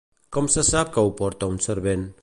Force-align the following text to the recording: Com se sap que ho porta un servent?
Com 0.37 0.47
se 0.53 0.63
sap 0.69 0.89
que 0.95 1.03
ho 1.09 1.13
porta 1.21 1.51
un 1.57 1.63
servent? 1.67 2.13